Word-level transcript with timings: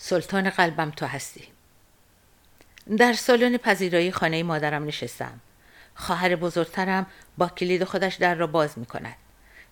سلطان 0.00 0.50
قلبم 0.50 0.90
تو 0.90 1.06
هستی. 1.06 1.48
در 2.98 3.12
سالن 3.12 3.56
پذیرایی 3.56 4.12
خانه 4.12 4.42
مادرم 4.42 4.84
نشستم. 4.84 5.40
خواهر 5.94 6.36
بزرگترم 6.36 7.06
با 7.38 7.48
کلید 7.48 7.84
خودش 7.84 8.14
در 8.14 8.34
را 8.34 8.46
باز 8.46 8.78
می 8.78 8.86
کند. 8.86 9.16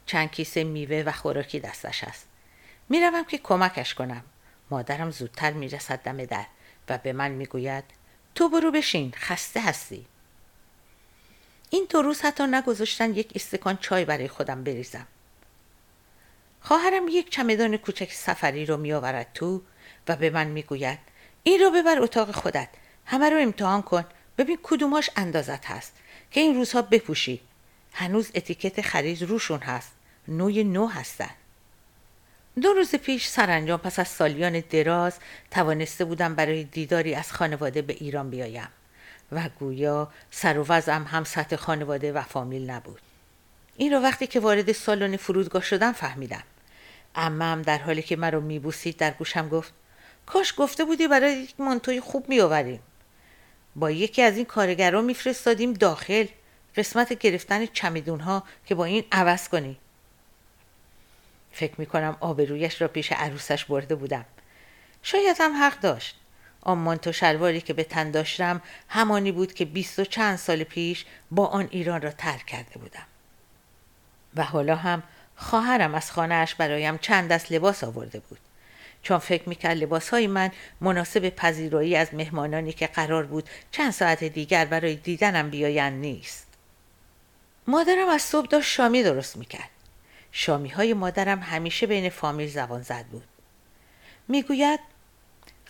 چند 0.06 0.30
کیسه 0.30 0.64
میوه 0.64 1.02
و 1.06 1.12
خوراکی 1.12 1.60
دستش 1.60 2.04
است 2.04 2.26
می‌روم 2.88 3.24
که 3.24 3.38
کمکش 3.38 3.94
کنم. 3.94 4.22
مادرم 4.70 5.10
زودتر 5.10 5.52
می‌رسد 5.52 5.98
دم 5.98 6.24
در 6.24 6.46
و 6.88 6.98
به 6.98 7.12
من 7.12 7.30
می‌گوید 7.30 7.84
تو 8.34 8.48
برو 8.48 8.70
بشین 8.70 9.12
خسته 9.16 9.60
هستی. 9.60 10.06
این 11.70 11.86
دو 11.90 12.02
روز 12.02 12.20
حتی 12.20 12.46
نگذاشتن 12.46 13.14
یک 13.14 13.32
استکان 13.34 13.76
چای 13.76 14.04
برای 14.04 14.28
خودم 14.28 14.64
بریزم. 14.64 15.06
خواهرم 16.60 17.08
یک 17.08 17.30
چمدان 17.30 17.76
کوچک 17.76 18.12
سفری 18.12 18.66
رو 18.66 18.76
میآورد 18.76 19.26
تو 19.34 19.62
و 20.08 20.16
به 20.16 20.30
من 20.30 20.46
می‌گوید 20.46 20.98
این 21.42 21.60
رو 21.60 21.70
ببر 21.70 21.98
اتاق 21.98 22.30
خودت 22.30 22.68
همه 23.06 23.30
رو 23.30 23.38
امتحان 23.40 23.82
کن 23.82 24.04
ببین 24.38 24.58
کدوماش 24.62 25.10
اندازت 25.16 25.66
هست 25.66 25.92
که 26.30 26.40
این 26.40 26.54
روزها 26.54 26.82
بپوشی. 26.82 27.40
هنوز 27.92 28.30
اتیکت 28.34 28.82
خرید 28.82 29.22
روشون 29.22 29.60
هست 29.60 29.92
نوع 30.28 30.62
نو 30.62 30.86
هستن. 30.86 31.30
دو 32.62 32.72
روز 32.72 32.94
پیش 32.94 33.26
سرانجام 33.26 33.78
پس 33.78 33.98
از 33.98 34.08
سالیان 34.08 34.60
دراز 34.70 35.18
توانسته 35.50 36.04
بودم 36.04 36.34
برای 36.34 36.64
دیداری 36.64 37.14
از 37.14 37.32
خانواده 37.32 37.82
به 37.82 37.92
ایران 37.92 38.30
بیایم 38.30 38.68
و 39.32 39.48
گویا 39.58 40.08
سر 40.30 40.58
و 40.58 40.66
وضعم 40.68 41.04
هم 41.04 41.24
سطح 41.24 41.56
خانواده 41.56 42.12
و 42.12 42.22
فامیل 42.22 42.70
نبود. 42.70 43.00
این 43.76 43.92
رو 43.92 43.98
وقتی 43.98 44.26
که 44.26 44.40
وارد 44.40 44.72
سالن 44.72 45.16
فرودگاه 45.16 45.62
شدم 45.62 45.92
فهمیدم. 45.92 46.42
امم 47.16 47.62
در 47.62 47.78
حالی 47.78 48.02
که 48.02 48.16
مرا 48.16 48.40
میبوسید 48.40 48.96
در 48.96 49.10
گوشم 49.10 49.48
گفت 49.48 49.72
کاش 50.26 50.54
گفته 50.56 50.84
بودی 50.84 51.08
برای 51.08 51.32
یک 51.32 51.54
مانتوی 51.58 52.00
خوب 52.00 52.28
میآوریم. 52.28 52.80
با 53.76 53.90
یکی 53.90 54.22
از 54.22 54.36
این 54.36 54.44
کارگران 54.44 55.04
میفرستادیم 55.04 55.72
داخل. 55.72 56.26
قسمت 56.76 57.12
گرفتن 57.12 57.66
چمیدون 57.66 58.20
ها 58.20 58.42
که 58.66 58.74
با 58.74 58.84
این 58.84 59.04
عوض 59.12 59.48
کنی. 59.48 59.76
فکر 61.52 61.74
می‌کنم 61.78 62.16
آبرویش 62.20 62.82
را 62.82 62.88
پیش 62.88 63.12
عروسش 63.12 63.64
برده 63.64 63.94
بودم. 63.94 64.24
شاید 65.02 65.36
هم 65.40 65.62
حق 65.62 65.80
داشت. 65.80 66.16
آن 66.60 66.78
مانتو 66.78 67.12
شلواری 67.12 67.60
که 67.60 67.72
به 67.72 67.84
تن 67.84 68.10
داشتم 68.10 68.62
همانی 68.88 69.32
بود 69.32 69.54
که 69.54 69.64
بیست 69.64 69.98
و 69.98 70.04
چند 70.04 70.36
سال 70.36 70.64
پیش 70.64 71.04
با 71.30 71.46
آن 71.46 71.68
ایران 71.70 72.02
را 72.02 72.10
ترک 72.10 72.46
کرده 72.46 72.78
بودم. 72.78 73.06
و 74.36 74.42
حالا 74.42 74.76
هم 74.76 75.02
خواهرم 75.36 75.94
از 75.94 76.12
خانهاش 76.12 76.54
برایم 76.54 76.98
چند 76.98 77.28
دست 77.28 77.52
لباس 77.52 77.84
آورده 77.84 78.20
بود. 78.20 78.38
چون 79.02 79.18
فکر 79.18 79.48
می‌کرد 79.48 79.76
لباس 79.76 80.08
های 80.08 80.26
من 80.26 80.50
مناسب 80.80 81.28
پذیرایی 81.28 81.96
از 81.96 82.14
مهمانانی 82.14 82.72
که 82.72 82.86
قرار 82.86 83.26
بود 83.26 83.50
چند 83.70 83.90
ساعت 83.90 84.24
دیگر 84.24 84.64
برای 84.64 84.96
دیدنم 84.96 85.50
بیایند 85.50 86.00
نیست. 86.00 86.46
مادرم 87.66 88.08
از 88.08 88.22
صبح 88.22 88.46
داشت 88.46 88.68
شامی 88.68 89.02
درست 89.02 89.36
می‌کرد. 89.36 89.70
شامی 90.32 90.68
های 90.68 90.94
مادرم 90.94 91.40
همیشه 91.40 91.86
بین 91.86 92.08
فامیل 92.08 92.48
زبان 92.48 92.82
زد 92.82 93.04
بود. 93.04 93.28
می‌گوید 94.28 94.80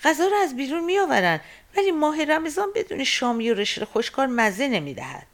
غذا 0.04 0.26
را 0.26 0.38
از 0.42 0.56
بیرون 0.56 0.84
میآورند 0.84 1.40
ولی 1.76 1.90
ماه 1.90 2.24
رمضان 2.24 2.68
بدون 2.74 3.04
شامی 3.04 3.50
و 3.50 3.54
رشته 3.54 3.84
خوشکار 3.84 4.26
مزه 4.26 4.68
نمی‌دهد. 4.68 5.26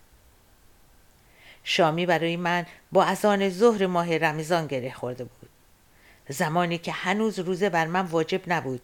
شامی 1.65 2.07
برای 2.07 2.37
من 2.37 2.67
با 2.93 3.05
اذان 3.05 3.49
ظهر 3.49 3.87
ماه 3.87 4.19
رمضان 4.19 4.67
گره 4.67 4.93
خورده 4.93 5.25
بود 5.25 5.49
زمانی 6.29 6.79
که 6.79 6.93
هنوز 6.93 7.39
روزه 7.39 7.69
بر 7.69 7.87
من 7.87 8.07
واجب 8.07 8.41
نبود 8.47 8.81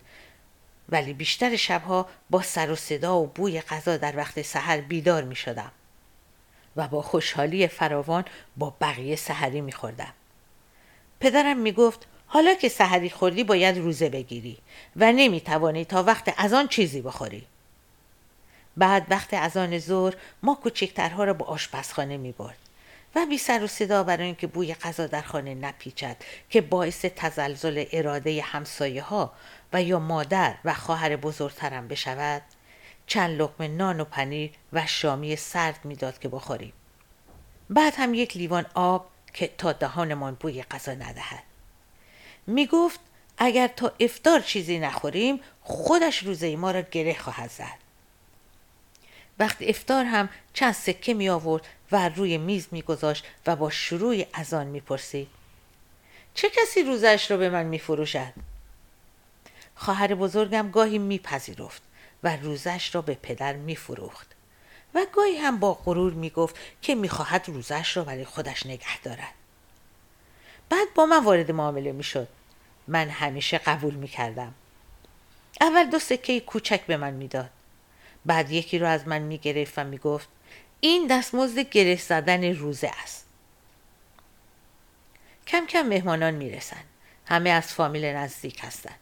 ولی 0.88 1.12
بیشتر 1.12 1.56
شبها 1.56 2.08
با 2.30 2.42
سر 2.42 2.70
و 2.70 2.76
صدا 2.76 3.18
و 3.18 3.26
بوی 3.26 3.60
غذا 3.60 3.96
در 3.96 4.16
وقت 4.16 4.42
سحر 4.42 4.80
بیدار 4.80 5.22
می 5.22 5.36
شدم 5.36 5.72
و 6.76 6.88
با 6.88 7.02
خوشحالی 7.02 7.66
فراوان 7.66 8.24
با 8.56 8.76
بقیه 8.80 9.16
سحری 9.16 9.60
می 9.60 9.72
خوردم. 9.72 10.12
پدرم 11.20 11.58
می 11.58 11.72
گفت 11.72 12.06
حالا 12.26 12.54
که 12.54 12.68
سحری 12.68 13.10
خوردی 13.10 13.44
باید 13.44 13.78
روزه 13.78 14.08
بگیری 14.08 14.58
و 14.96 15.12
نمی 15.12 15.40
توانی 15.40 15.84
تا 15.84 16.02
وقت 16.02 16.34
از 16.36 16.52
آن 16.52 16.68
چیزی 16.68 17.00
بخوری. 17.00 17.46
بعد 18.76 19.06
وقت 19.10 19.34
از 19.34 19.56
آن 19.56 19.78
ظهر 19.78 20.14
ما 20.42 20.54
کوچکترها 20.54 21.24
را 21.24 21.34
به 21.34 21.44
آشپزخانه 21.44 22.16
می 22.16 22.32
برد. 22.32 22.67
و 23.14 23.26
بی 23.26 23.38
سر 23.38 23.64
و 23.64 23.66
صدا 23.66 24.04
برای 24.04 24.26
اینکه 24.26 24.46
بوی 24.46 24.74
غذا 24.74 25.06
در 25.06 25.22
خانه 25.22 25.54
نپیچد 25.54 26.16
که 26.50 26.60
باعث 26.60 27.04
تزلزل 27.04 27.84
اراده 27.92 28.42
همسایه 28.42 29.02
ها 29.02 29.32
و 29.72 29.82
یا 29.82 29.98
مادر 29.98 30.54
و 30.64 30.74
خواهر 30.74 31.16
بزرگترم 31.16 31.88
بشود. 31.88 32.42
چند 33.06 33.40
لقمه 33.40 33.68
نان 33.68 34.00
و 34.00 34.04
پنیر 34.04 34.50
و 34.72 34.86
شامی 34.86 35.36
سرد 35.36 35.80
می‌داد 35.84 36.18
که 36.18 36.28
بخوریم. 36.28 36.72
بعد 37.70 37.94
هم 37.96 38.14
یک 38.14 38.36
لیوان 38.36 38.66
آب 38.74 39.10
که 39.34 39.50
تا 39.58 39.72
دهانمان 39.72 40.34
بوی 40.34 40.62
غذا 40.62 40.92
ندهد. 40.92 41.42
می 42.46 42.66
گفت 42.66 43.00
اگر 43.38 43.68
تا 43.68 43.92
افتار 44.00 44.40
چیزی 44.40 44.78
نخوریم 44.78 45.40
خودش 45.62 46.22
روزه 46.22 46.56
ما 46.56 46.70
را 46.70 46.80
گره 46.80 47.14
خواهد 47.18 47.50
زد. 47.50 47.78
وقتی 49.38 49.66
افتار 49.66 50.04
هم 50.04 50.28
چند 50.54 50.72
سکه 50.72 51.14
می 51.14 51.28
آورد 51.28 51.66
و 51.92 52.08
روی 52.08 52.38
میز 52.38 52.68
می 52.70 52.82
گذاشت 52.82 53.26
و 53.46 53.56
با 53.56 53.70
شروع 53.70 54.24
از 54.32 54.54
آن 54.54 54.66
می 54.66 54.80
پرسید. 54.80 55.28
چه 56.34 56.50
کسی 56.50 56.82
روزش 56.82 57.30
را 57.30 57.36
به 57.36 57.50
من 57.50 57.66
می 57.66 57.78
فروشد؟ 57.78 58.32
خواهر 59.74 60.14
بزرگم 60.14 60.70
گاهی 60.70 60.98
می 60.98 61.18
پذیرفت 61.18 61.82
و 62.22 62.36
روزش 62.36 62.94
را 62.94 63.02
به 63.02 63.14
پدر 63.14 63.52
می 63.52 63.76
فروخت. 63.76 64.34
و 64.94 65.06
گاهی 65.12 65.36
هم 65.36 65.58
با 65.58 65.74
غرور 65.74 66.12
می 66.12 66.30
گفت 66.30 66.56
که 66.82 66.94
می 66.94 67.08
خواهد 67.08 67.48
روزش 67.48 67.96
را 67.96 68.04
برای 68.04 68.24
خودش 68.24 68.66
نگه 68.66 69.00
دارد. 69.00 69.34
بعد 70.68 70.94
با 70.94 71.06
من 71.06 71.24
وارد 71.24 71.50
معامله 71.50 71.92
می 71.92 72.02
شد. 72.02 72.28
من 72.88 73.08
همیشه 73.08 73.58
قبول 73.58 73.94
می 73.94 74.08
کردم. 74.08 74.54
اول 75.60 75.90
دو 75.90 75.98
سکه 75.98 76.40
کوچک 76.40 76.86
به 76.86 76.96
من 76.96 77.12
می‌داد. 77.12 77.50
بعد 78.26 78.50
یکی 78.52 78.78
رو 78.78 78.86
از 78.86 79.08
من 79.08 79.18
می 79.18 79.38
گرفت 79.38 79.78
و 79.78 79.84
می 79.84 79.98
گفت 79.98 80.28
این 80.80 81.06
دستمزد 81.06 81.58
گره 81.58 81.96
زدن 81.96 82.44
روزه 82.44 82.90
است. 83.02 83.26
کم 85.46 85.66
کم 85.66 85.82
مهمانان 85.82 86.34
می‌رسند 86.34 86.84
همه 87.26 87.50
از 87.50 87.74
فامیل 87.74 88.04
نزدیک 88.04 88.60
هستند 88.64 88.98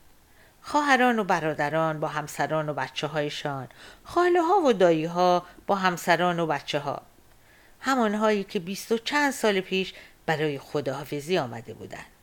خواهران 0.62 1.18
و 1.18 1.24
برادران 1.24 2.00
با 2.00 2.08
همسران 2.08 2.68
و 2.68 2.74
بچه 2.74 3.06
هایشان 3.06 3.68
خاله 4.04 4.42
ها 4.42 4.60
و 4.60 4.72
دایی 4.72 5.04
ها 5.04 5.46
با 5.66 5.74
همسران 5.74 6.40
و 6.40 6.46
بچه 6.46 6.78
ها 6.78 7.02
همانهایی 7.80 8.44
که 8.44 8.58
بیست 8.58 8.92
و 8.92 8.98
چند 8.98 9.32
سال 9.32 9.60
پیش 9.60 9.94
برای 10.26 10.58
خداحافظی 10.58 11.38
آمده 11.38 11.74
بودند. 11.74 12.15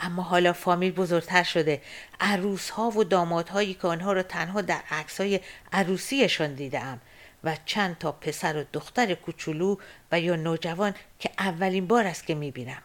اما 0.00 0.22
حالا 0.22 0.52
فامیل 0.52 0.92
بزرگتر 0.92 1.42
شده. 1.42 1.82
عروس 2.20 2.70
ها 2.70 2.90
و 2.90 3.04
دامادهایی 3.04 3.74
که 3.74 3.88
آنها 3.88 4.12
را 4.12 4.22
تنها 4.22 4.60
در 4.60 4.82
عکس 4.90 5.20
های 5.20 5.40
عروسیشان 5.72 6.54
دیدم 6.54 7.00
و 7.44 7.56
چند 7.66 7.98
تا 7.98 8.12
پسر 8.12 8.56
و 8.56 8.64
دختر 8.72 9.14
کوچولو 9.14 9.76
و 10.12 10.20
یا 10.20 10.36
نوجوان 10.36 10.94
که 11.18 11.30
اولین 11.38 11.86
بار 11.86 12.06
است 12.06 12.26
که 12.26 12.34
می‌بینم. 12.34 12.82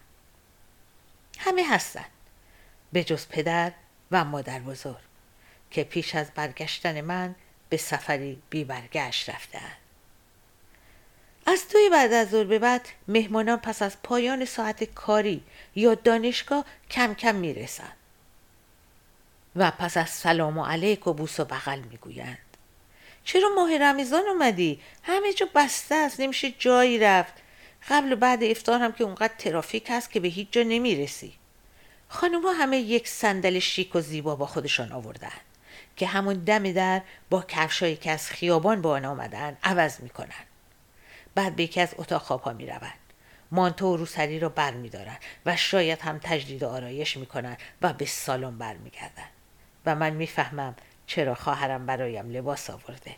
همه 1.39 1.63
هستند 1.69 2.09
به 2.93 3.03
جز 3.03 3.27
پدر 3.27 3.71
و 4.11 4.25
مادر 4.25 4.59
بزرگ 4.59 4.95
که 5.71 5.83
پیش 5.83 6.15
از 6.15 6.31
برگشتن 6.35 7.01
من 7.01 7.35
به 7.69 7.77
سفری 7.77 8.41
بی 8.49 8.63
برگشت 8.63 9.29
رفتند 9.29 9.77
از 11.45 11.67
توی 11.67 11.89
بعد 11.89 12.13
از 12.13 12.29
ظهر 12.29 12.43
به 12.43 12.59
بعد 12.59 12.87
مهمانان 13.07 13.57
پس 13.57 13.81
از 13.81 14.01
پایان 14.03 14.45
ساعت 14.45 14.83
کاری 14.83 15.43
یا 15.75 15.95
دانشگاه 15.95 16.65
کم 16.91 17.13
کم 17.13 17.35
می‌رسند 17.35 17.95
و 19.55 19.71
پس 19.71 19.97
از 19.97 20.09
سلام 20.09 20.57
و 20.57 20.65
علیک 20.65 21.07
و 21.07 21.13
بوس 21.13 21.39
و 21.39 21.45
بغل 21.45 21.79
می‌گویند. 21.79 22.37
چرا 23.23 23.49
ماه 23.55 23.77
رمضان 23.77 24.23
اومدی؟ 24.27 24.79
همه 25.03 25.33
جا 25.33 25.47
بسته 25.55 25.95
است 25.95 26.19
نمیشه 26.19 26.51
جایی 26.59 26.99
رفت. 26.99 27.33
قبل 27.89 28.13
و 28.13 28.15
بعد 28.15 28.43
افطار 28.43 28.79
هم 28.79 28.91
که 28.91 29.03
اونقدر 29.03 29.33
ترافیک 29.37 29.87
هست 29.89 30.11
که 30.11 30.19
به 30.19 30.27
هیچ 30.27 30.47
جا 30.51 30.63
نمی‌رسی. 30.63 31.33
خانم 32.09 32.41
ها 32.43 32.53
همه 32.53 32.77
یک 32.77 33.07
صندل 33.07 33.59
شیک 33.59 33.95
و 33.95 34.01
زیبا 34.01 34.35
با 34.35 34.45
خودشان 34.45 34.91
آوردن 34.91 35.31
که 35.97 36.07
همون 36.07 36.33
دم 36.33 36.71
در 36.71 37.01
با 37.29 37.45
کفشایی 37.47 37.95
که 37.95 38.11
از 38.11 38.29
خیابان 38.29 38.81
با 38.81 38.91
آن 38.91 39.05
آمدن 39.05 39.57
عوض 39.63 39.99
می‌کنن. 39.99 40.45
بعد 41.35 41.55
به 41.55 41.63
یکی 41.63 41.81
از 41.81 41.95
اتاق 41.97 42.21
خواب 42.21 42.41
ها 42.41 42.53
می‌روند. 42.53 42.99
مانتو 43.51 43.93
و 43.93 43.97
روسری 43.97 44.39
را 44.39 44.49
بر 44.49 44.71
میدارن 44.71 45.17
و 45.45 45.55
شاید 45.55 46.01
هم 46.01 46.19
تجدید 46.23 46.63
آرایش 46.63 47.17
می‌کنن 47.17 47.57
و 47.81 47.93
به 47.93 48.05
سالن 48.05 48.57
برمیگردن 48.57 49.29
و 49.85 49.95
من 49.95 50.09
می‌فهمم 50.09 50.75
چرا 51.07 51.35
خواهرم 51.35 51.85
برایم 51.85 52.29
لباس 52.29 52.69
آورده. 52.69 53.15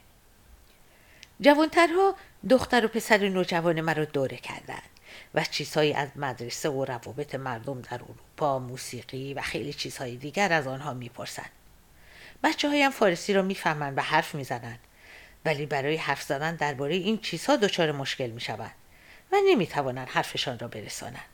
جوانترها 1.42 2.16
دختر 2.50 2.86
و 2.86 2.88
پسر 2.88 3.18
نوجوان 3.18 3.82
مرا 3.82 4.06
دوره 4.06 4.38
کردند 4.38 4.90
و 5.34 5.44
چیزهایی 5.44 5.94
از 5.94 6.10
مدرسه 6.16 6.70
و 6.70 6.86
روابط 6.86 7.36
مردم 7.36 7.82
در 7.82 7.94
اروپا 7.94 8.60
موسیقی 8.60 9.34
و 9.34 9.42
خیلی 9.42 9.74
چیزهای 9.74 10.16
دیگر 10.16 10.54
از 10.54 10.68
آنها 10.68 10.94
می‌پرسند. 10.94 11.50
بچه 12.44 12.70
هایم 12.70 12.92
فارسی 12.92 13.34
را 13.34 13.42
می‌فهمند 13.42 13.98
و 13.98 14.02
حرف 14.02 14.36
می‌زنند. 14.36 14.80
ولی 15.48 15.66
برای 15.66 15.96
حرف 15.96 16.22
زدن 16.22 16.56
درباره 16.56 16.96
این 16.96 17.18
چیزها 17.18 17.56
دچار 17.56 17.92
مشکل 17.92 18.30
می‌شوند 18.30 18.76
و 19.32 19.36
نمی‌توانند 19.50 20.08
حرفشان 20.10 20.60
را 20.60 20.68
برسانند 20.68 21.26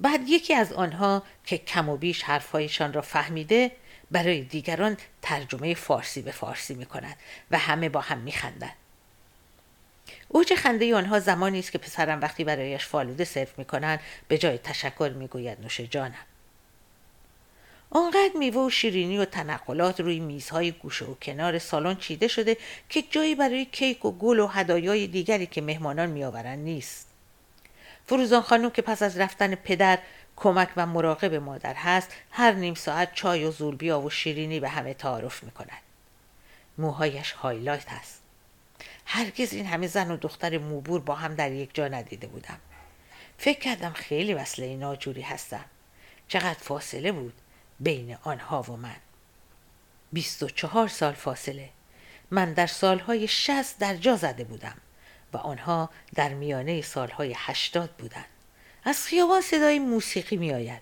بعد 0.00 0.20
یکی 0.28 0.54
از 0.54 0.72
آنها 0.72 1.22
که 1.44 1.58
کم 1.58 1.88
و 1.88 1.96
بیش 1.96 2.22
حرفهایشان 2.22 2.92
را 2.92 3.02
فهمیده 3.02 3.72
برای 4.10 4.42
دیگران 4.42 4.96
ترجمه 5.22 5.74
فارسی 5.74 6.22
به 6.22 6.30
فارسی 6.30 6.74
می 6.74 6.86
کند 6.86 7.16
و 7.50 7.58
همه 7.58 7.88
با 7.88 8.00
هم 8.00 8.18
می 8.18 8.32
خندند. 8.32 8.76
اوج 10.28 10.54
خنده 10.54 10.94
آنها 10.94 11.20
زمانی 11.20 11.58
است 11.58 11.72
که 11.72 11.78
پسرم 11.78 12.20
وقتی 12.20 12.44
برایش 12.44 12.86
فالوده 12.86 13.24
سرو 13.24 13.48
می 13.56 13.64
کنند 13.64 14.00
به 14.28 14.38
جای 14.38 14.58
تشکر 14.58 15.12
می 15.16 15.26
گوید 15.26 15.60
نوش 15.60 15.80
جانم. 15.80 16.27
آنقدر 17.90 18.30
میوه 18.38 18.66
و 18.66 18.70
شیرینی 18.70 19.18
و 19.18 19.24
تنقلات 19.24 20.00
روی 20.00 20.20
میزهای 20.20 20.72
گوشه 20.72 21.04
و 21.04 21.14
کنار 21.14 21.58
سالن 21.58 21.96
چیده 21.96 22.28
شده 22.28 22.56
که 22.88 23.02
جایی 23.02 23.34
برای 23.34 23.64
کیک 23.64 24.04
و 24.04 24.12
گل 24.12 24.38
و 24.38 24.46
هدایای 24.46 25.06
دیگری 25.06 25.46
که 25.46 25.60
مهمانان 25.60 26.10
میآورند 26.10 26.58
نیست 26.58 27.08
فروزان 28.06 28.42
خانم 28.42 28.70
که 28.70 28.82
پس 28.82 29.02
از 29.02 29.18
رفتن 29.18 29.54
پدر 29.54 29.98
کمک 30.36 30.68
و 30.76 30.86
مراقب 30.86 31.34
مادر 31.34 31.74
هست 31.74 32.12
هر 32.30 32.52
نیم 32.52 32.74
ساعت 32.74 33.14
چای 33.14 33.44
و 33.44 33.50
زولبیا 33.50 34.00
و 34.00 34.10
شیرینی 34.10 34.60
به 34.60 34.68
همه 34.68 34.94
تعارف 34.94 35.44
می 35.44 35.50
کند. 35.50 35.82
موهایش 36.78 37.32
هایلایت 37.32 37.86
است. 37.88 38.22
هرگز 39.04 39.52
این 39.52 39.66
همه 39.66 39.86
زن 39.86 40.10
و 40.10 40.16
دختر 40.16 40.58
موبور 40.58 41.00
با 41.00 41.14
هم 41.14 41.34
در 41.34 41.52
یک 41.52 41.74
جا 41.74 41.88
ندیده 41.88 42.26
بودم. 42.26 42.58
فکر 43.38 43.58
کردم 43.58 43.92
خیلی 43.92 44.34
وصله 44.34 44.76
ناجوری 44.76 45.22
هستم. 45.22 45.64
چقدر 46.28 46.58
فاصله 46.58 47.12
بود 47.12 47.34
بین 47.80 48.16
آنها 48.22 48.62
و 48.62 48.76
من. 48.76 48.96
بیست 50.12 50.42
و 50.42 50.48
چهار 50.48 50.88
سال 50.88 51.12
فاصله. 51.12 51.70
من 52.30 52.52
در 52.52 52.66
سالهای 52.66 53.28
شست 53.28 53.78
در 53.78 53.96
جا 53.96 54.16
زده 54.16 54.44
بودم 54.44 54.76
و 55.32 55.36
آنها 55.36 55.90
در 56.14 56.34
میانه 56.34 56.82
سالهای 56.82 57.34
هشتاد 57.36 57.90
بودند. 57.90 58.26
از 58.84 59.06
خیابان 59.06 59.40
صدای 59.40 59.78
موسیقی 59.78 60.36
می 60.36 60.52
آید. 60.52 60.80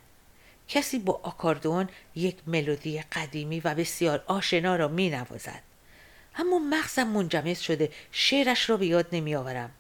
کسی 0.69 0.99
با 0.99 1.21
آکاردون 1.23 1.89
یک 2.15 2.37
ملودی 2.47 3.01
قدیمی 3.01 3.61
و 3.61 3.75
بسیار 3.75 4.25
آشنا 4.27 4.77
را 4.77 4.89
می 4.89 5.11
نوازد. 5.11 5.63
اما 6.37 6.59
مغزم 6.59 7.07
منجمد 7.07 7.57
شده 7.57 7.93
شعرش 8.13 8.71
را 8.71 8.77
به 8.77 8.87
یاد 8.87 9.07
نمی 9.13 9.35
آورم. 9.35 9.71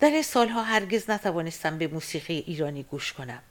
در 0.00 0.10
این 0.10 0.22
سالها 0.22 0.62
هرگز 0.62 1.10
نتوانستم 1.10 1.78
به 1.78 1.86
موسیقی 1.86 2.44
ایرانی 2.46 2.82
گوش 2.82 3.12
کنم. 3.12 3.42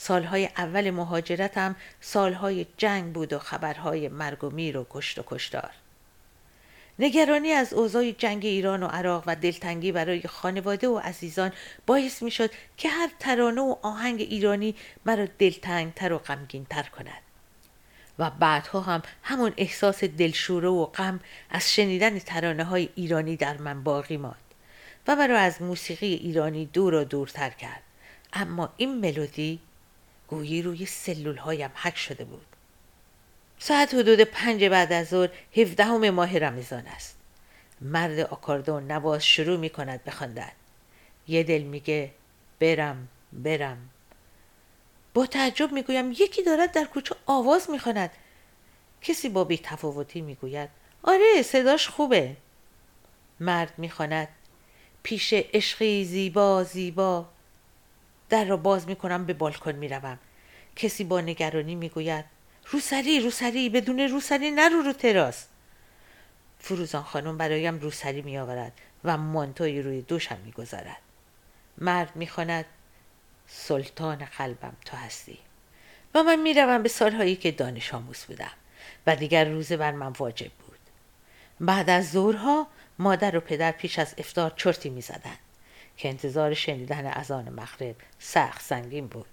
سالهای 0.00 0.48
اول 0.56 0.90
مهاجرتم 0.90 1.76
سالهای 2.00 2.66
جنگ 2.76 3.12
بود 3.12 3.32
و 3.32 3.38
خبرهای 3.38 4.08
مرگ 4.08 4.44
و 4.44 4.50
میر 4.50 4.78
و 4.78 4.86
کشت 4.90 5.18
و 5.18 5.22
کشتار. 5.26 5.70
نگرانی 6.98 7.50
از 7.52 7.72
اوضاع 7.72 8.10
جنگ 8.10 8.44
ایران 8.44 8.82
و 8.82 8.86
عراق 8.86 9.24
و 9.26 9.36
دلتنگی 9.36 9.92
برای 9.92 10.22
خانواده 10.22 10.88
و 10.88 10.98
عزیزان 10.98 11.52
باعث 11.86 12.22
می 12.22 12.30
شد 12.30 12.50
که 12.76 12.88
هر 12.88 13.10
ترانه 13.18 13.60
و 13.60 13.76
آهنگ 13.82 14.20
ایرانی 14.20 14.74
مرا 15.06 15.26
دلتنگتر 15.38 16.12
و 16.12 16.18
غمگینتر 16.18 16.82
کند 16.82 17.22
و 18.18 18.30
بعدها 18.30 18.80
هم 18.80 19.02
همون 19.22 19.52
احساس 19.56 20.04
دلشوره 20.04 20.68
و 20.68 20.84
غم 20.84 21.20
از 21.50 21.72
شنیدن 21.72 22.18
ترانه 22.18 22.64
های 22.64 22.88
ایرانی 22.94 23.36
در 23.36 23.56
من 23.56 23.82
باقی 23.82 24.16
ماند 24.16 24.36
و 25.08 25.16
مرا 25.16 25.38
از 25.38 25.62
موسیقی 25.62 26.14
ایرانی 26.14 26.66
دور 26.66 26.94
و 26.94 27.04
دورتر 27.04 27.50
کرد 27.50 27.82
اما 28.32 28.72
این 28.76 29.00
ملودی 29.00 29.60
گویی 30.28 30.62
روی 30.62 30.86
سلول 30.86 31.36
هایم 31.36 31.70
حک 31.74 31.96
شده 31.96 32.24
بود. 32.24 32.46
ساعت 33.58 33.94
حدود 33.94 34.20
پنج 34.20 34.64
بعد 34.64 34.92
از 34.92 35.08
ظهر 35.08 35.30
هفدهم 35.56 36.10
ماه 36.10 36.38
رمضان 36.38 36.86
است. 36.86 37.16
مرد 37.80 38.18
آکاردون 38.18 38.90
نواز 38.90 39.24
شروع 39.24 39.56
می 39.56 39.70
کند 39.70 40.04
بخواندن 40.04 40.52
یه 41.28 41.42
دل 41.42 41.62
میگه 41.62 42.10
برم 42.60 43.08
برم. 43.32 43.90
با 45.14 45.26
تعجب 45.26 45.72
می‌گویم 45.72 46.12
یکی 46.12 46.42
دارد 46.42 46.72
در 46.72 46.84
کوچه 46.84 47.14
آواز 47.26 47.70
می‌خواند 47.70 48.10
کسی 49.02 49.28
با 49.28 49.44
بی 49.44 49.58
تفاوتی 49.58 50.20
می‌گوید 50.20 50.68
آره 51.02 51.42
صداش 51.44 51.88
خوبه. 51.88 52.36
مرد 53.40 53.72
می‌خواند 53.78 54.28
پیش 55.02 55.32
عشقی 55.32 56.04
زیبا 56.04 56.64
زیبا. 56.64 57.28
در 58.28 58.44
را 58.44 58.56
باز 58.56 58.88
می‌کنم 58.88 59.26
به 59.26 59.32
بالکن 59.32 59.72
می‌روم. 59.72 60.18
کسی 60.76 61.04
با 61.04 61.20
نگرانی 61.20 61.74
می‌گوید 61.74 62.24
روسری 62.70 63.20
روسری 63.20 63.68
بدون 63.68 64.00
روسری 64.00 64.50
نرو 64.50 64.82
رو 64.82 64.92
تراس. 64.92 65.46
فروزان 66.60 67.02
خانم 67.02 67.38
برایم 67.38 67.78
روسری 67.78 68.22
می 68.22 68.38
آورد 68.38 68.72
و 69.04 69.16
مانتوی 69.16 69.82
روی 69.82 70.02
دوشم 70.02 70.38
می 70.44 70.52
گذارد. 70.52 70.98
مرد 71.78 72.16
می 72.16 72.26
خاند 72.26 72.64
سلطان 73.46 74.24
قلبم 74.38 74.76
تو 74.84 74.96
هستی. 74.96 75.38
و 76.14 76.22
من 76.22 76.36
می 76.36 76.54
روم 76.54 76.82
به 76.82 76.88
سالهایی 76.88 77.36
که 77.36 77.50
دانش 77.52 77.94
آموز 77.94 78.24
بودم 78.24 78.50
و 79.06 79.16
دیگر 79.16 79.44
روزه 79.44 79.76
بر 79.76 79.92
من 79.92 80.12
واجب 80.12 80.50
بود. 80.52 80.78
بعد 81.60 81.90
از 81.90 82.10
ظهرها 82.10 82.66
مادر 82.98 83.36
و 83.36 83.40
پدر 83.40 83.72
پیش 83.72 83.98
از 83.98 84.14
افتار 84.18 84.52
چرتی 84.56 84.90
می 84.90 85.00
زدن 85.00 85.36
که 85.98 86.08
انتظار 86.08 86.54
شنیدن 86.54 87.06
اذان 87.06 87.48
مغرب 87.48 87.96
سخت 88.18 88.62
سنگین 88.62 89.06
بود 89.06 89.26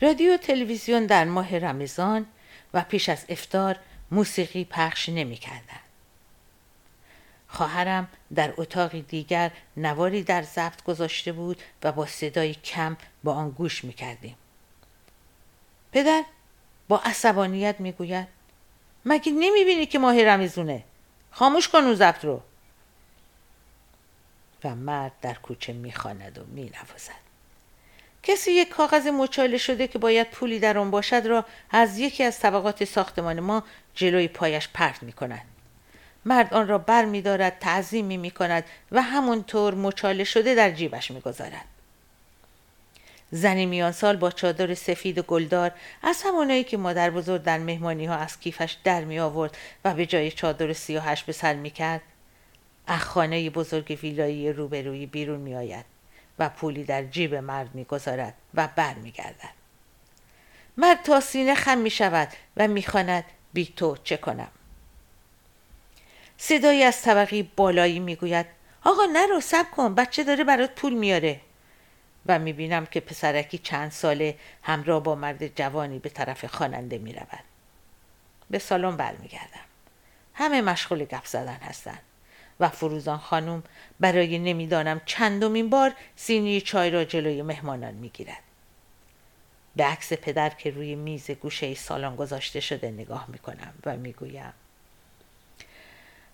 رادیو 0.00 0.36
تلویزیون 0.36 1.06
در 1.06 1.24
ماه 1.24 1.58
رمضان 1.58 2.26
و 2.74 2.82
پیش 2.82 3.08
از 3.08 3.24
افتار 3.28 3.76
موسیقی 4.10 4.64
پخش 4.64 5.08
نمی 5.08 5.36
کردن. 5.36 5.80
خواهرم 7.48 8.08
در 8.34 8.54
اتاقی 8.56 9.02
دیگر 9.02 9.50
نواری 9.76 10.22
در 10.22 10.42
ضبط 10.42 10.82
گذاشته 10.82 11.32
بود 11.32 11.62
و 11.82 11.92
با 11.92 12.06
صدای 12.06 12.54
کم 12.54 12.96
با 13.24 13.34
آن 13.34 13.50
گوش 13.50 13.84
می 13.84 13.92
کردیم. 13.92 14.36
پدر 15.92 16.24
با 16.88 17.00
عصبانیت 17.04 17.76
می 17.78 17.92
گوید 17.92 18.28
مگه 19.04 19.32
نمی 19.32 19.64
بینی 19.64 19.86
که 19.86 19.98
ماه 19.98 20.24
رمزونه؟ 20.24 20.84
خاموش 21.30 21.68
کن 21.68 21.78
اون 21.78 21.94
ضبط 21.94 22.24
رو. 22.24 22.42
و 24.64 24.74
مرد 24.74 25.12
در 25.22 25.34
کوچه 25.34 25.72
می 25.72 25.92
خاند 25.92 26.38
و 26.38 26.44
می 26.44 26.62
نوازد. 26.62 27.20
کسی 28.22 28.52
یک 28.52 28.68
کاغذ 28.68 29.06
مچاله 29.06 29.58
شده 29.58 29.86
که 29.88 29.98
باید 29.98 30.30
پولی 30.30 30.58
در 30.58 30.78
آن 30.78 30.90
باشد 30.90 31.26
را 31.26 31.44
از 31.70 31.98
یکی 31.98 32.24
از 32.24 32.38
طبقات 32.38 32.84
ساختمان 32.84 33.40
ما 33.40 33.62
جلوی 33.94 34.28
پایش 34.28 34.68
پرت 34.74 35.02
می 35.02 35.12
کند. 35.12 35.42
مرد 36.24 36.54
آن 36.54 36.68
را 36.68 36.78
بر 36.78 37.04
می 37.04 37.22
دارد 37.22 37.58
تعظیمی 37.58 38.16
می 38.16 38.30
کند 38.30 38.64
و 38.92 39.02
همونطور 39.02 39.74
مچاله 39.74 40.24
شده 40.24 40.54
در 40.54 40.70
جیبش 40.70 41.10
می 41.10 41.20
گذارد. 41.20 41.64
زنی 43.32 43.66
میان 43.66 43.92
سال 43.92 44.16
با 44.16 44.30
چادر 44.30 44.74
سفید 44.74 45.18
و 45.18 45.22
گلدار 45.22 45.70
از 46.02 46.22
همانایی 46.22 46.64
که 46.64 46.76
مادر 46.76 47.10
بزرگ 47.10 47.42
در 47.42 47.58
مهمانی 47.58 48.06
ها 48.06 48.14
از 48.14 48.40
کیفش 48.40 48.76
در 48.84 49.04
می 49.04 49.18
آورد 49.18 49.56
و 49.84 49.94
به 49.94 50.06
جای 50.06 50.30
چادر 50.30 50.72
سیاهش 50.72 51.22
به 51.22 51.32
سر 51.32 51.54
می 51.54 51.70
کرد 51.70 52.00
از 52.90 53.00
خانه 53.00 53.50
بزرگ 53.50 53.98
ویلایی 54.02 54.52
روبروی 54.52 55.06
بیرون 55.06 55.40
می 55.40 55.54
آید. 55.54 55.84
و 56.38 56.48
پولی 56.48 56.84
در 56.84 57.04
جیب 57.04 57.34
مرد 57.34 57.74
می‌گذارد 57.74 58.34
و 58.54 58.68
بر 58.76 58.94
میگردد 58.94 59.54
مرد 60.76 61.02
تا 61.02 61.20
سینه 61.20 61.54
خم 61.54 61.78
می 61.78 61.90
شود 61.90 62.28
و 62.56 62.68
می‌خواند 62.68 63.24
بی 63.52 63.72
تو 63.76 63.96
چه 64.04 64.16
کنم. 64.16 64.48
صدایی 66.38 66.82
از 66.82 67.02
طبقی 67.02 67.42
بالایی 67.42 67.98
می‌گوید 67.98 68.46
آقا 68.84 69.02
نرو 69.12 69.40
سب 69.40 69.70
کن 69.70 69.94
بچه 69.94 70.24
داره 70.24 70.44
برات 70.44 70.74
پول 70.74 70.94
میاره 70.94 71.40
و 72.26 72.38
می‌بینم 72.38 72.86
که 72.86 73.00
پسرکی 73.00 73.58
چند 73.58 73.90
ساله 73.90 74.36
همراه 74.62 75.02
با 75.02 75.14
مرد 75.14 75.56
جوانی 75.56 75.98
به 75.98 76.08
طرف 76.08 76.44
خواننده 76.44 76.98
می‌رود. 76.98 77.44
به 78.50 78.58
سالن 78.58 78.96
برمیگردم. 78.96 79.64
همه 80.34 80.62
مشغول 80.62 81.04
گپ 81.04 81.24
زدن 81.24 81.58
هستند 81.62 82.02
و 82.60 82.68
فروزان 82.68 83.18
خانم 83.18 83.62
برای 84.00 84.38
نمی‌دانم 84.38 85.00
چندمین 85.06 85.70
بار 85.70 85.92
سینی 86.16 86.60
چای 86.60 86.90
را 86.90 87.04
جلوی 87.04 87.42
مهمانان 87.42 87.94
می‌گیرد. 87.94 88.42
به 89.76 89.84
عکس 89.84 90.12
پدر 90.12 90.50
که 90.50 90.70
روی 90.70 90.94
میز 90.94 91.30
گوشه 91.30 91.74
سالن 91.74 92.16
گذاشته 92.16 92.60
شده 92.60 92.90
نگاه 92.90 93.24
می‌کنم 93.28 93.74
و 93.84 93.96
می‌گویم 93.96 94.52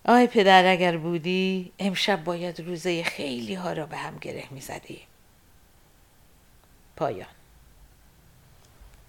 آی 0.05 0.27
پدر 0.27 0.65
اگر 0.71 0.97
بودی 0.97 1.71
امشب 1.79 2.23
باید 2.23 2.59
روزه 2.59 3.03
خیلی 3.03 3.53
ها 3.53 3.73
را 3.73 3.85
به 3.85 3.97
هم 3.97 4.17
گره 4.17 4.43
می‌زدی 4.51 5.01
پایان. 6.95 7.36